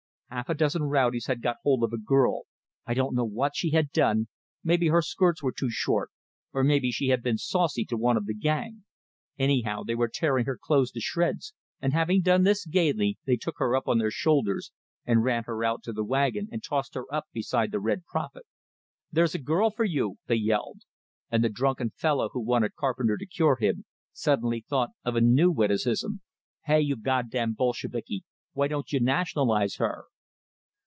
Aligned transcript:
Half 0.33 0.47
a 0.47 0.53
dozen 0.53 0.83
rowdies 0.83 1.25
had 1.25 1.41
got 1.41 1.57
hold 1.61 1.83
of 1.83 1.91
a 1.91 1.97
girl; 1.97 2.43
I 2.85 2.93
don't 2.93 3.13
know 3.13 3.25
what 3.25 3.53
she 3.53 3.71
had 3.71 3.91
done 3.91 4.29
maybe 4.63 4.87
her 4.87 5.01
skirts 5.01 5.43
were 5.43 5.51
too 5.51 5.69
short, 5.69 6.09
or 6.53 6.63
maybe 6.63 6.89
she 6.89 7.09
had 7.09 7.21
been 7.21 7.37
saucy 7.37 7.83
to 7.87 7.97
one 7.97 8.15
of 8.15 8.25
the 8.25 8.33
gang; 8.33 8.85
anyhow, 9.37 9.83
they 9.83 9.93
were 9.93 10.07
tearing 10.07 10.45
her 10.45 10.57
clothes 10.57 10.91
to 10.91 11.01
shreds, 11.01 11.53
and 11.81 11.91
having 11.91 12.21
done 12.21 12.43
this 12.43 12.65
gaily, 12.65 13.17
they 13.25 13.35
took 13.35 13.55
her 13.57 13.75
on 13.75 13.97
their 13.97 14.09
shoulders, 14.09 14.71
and 15.05 15.21
ran 15.21 15.43
her 15.43 15.65
out 15.65 15.83
to 15.83 15.91
the 15.91 16.01
wagon, 16.05 16.47
and 16.49 16.63
tossed 16.63 16.93
her 16.95 17.13
up 17.13 17.25
beside 17.33 17.71
the 17.73 17.81
Red 17.81 18.05
Prophet. 18.05 18.45
"There's 19.11 19.35
a 19.35 19.37
girl 19.37 19.69
for 19.69 19.83
you!" 19.83 20.15
they 20.27 20.35
yelled; 20.35 20.83
and 21.29 21.43
the 21.43 21.49
drunken 21.49 21.89
fellow 21.89 22.29
who 22.29 22.39
wanted 22.39 22.75
Carpenter 22.77 23.17
to 23.17 23.25
cure 23.25 23.57
him, 23.57 23.83
suddenly 24.13 24.61
thought 24.61 24.91
of 25.03 25.17
a 25.17 25.21
new 25.21 25.51
witticism: 25.51 26.21
"Hey, 26.63 26.79
you 26.79 26.95
goddam 26.95 27.51
Bolsheviki, 27.53 28.23
why 28.53 28.69
don't 28.69 28.93
you 28.93 29.01
nationalize 29.01 29.75
her?" 29.75 30.05